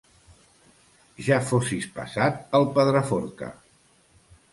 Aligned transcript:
Ja 1.27 1.37
fossis 1.49 1.85
passat 1.97 2.39
el 2.61 2.65
Pedraforca! 2.79 3.51